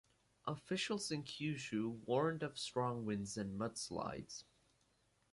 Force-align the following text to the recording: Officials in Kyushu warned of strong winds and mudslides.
Officials 0.47 1.11
in 1.11 1.21
Kyushu 1.23 1.99
warned 2.07 2.41
of 2.41 2.57
strong 2.57 3.05
winds 3.05 3.37
and 3.37 3.53
mudslides. 3.59 4.45